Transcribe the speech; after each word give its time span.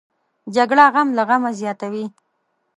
جګړه 0.55 0.85
غم 0.93 1.07
له 1.17 1.23
غمه 1.29 1.51
زیاتوي 1.59 2.05